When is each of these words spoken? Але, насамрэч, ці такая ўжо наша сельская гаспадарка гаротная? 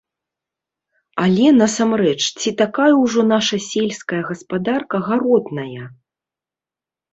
Але, 1.23 1.45
насамрэч, 1.57 2.15
ці 2.39 2.49
такая 2.63 2.89
ўжо 3.03 3.27
наша 3.35 3.61
сельская 3.69 4.21
гаспадарка 4.33 5.05
гаротная? 5.11 5.83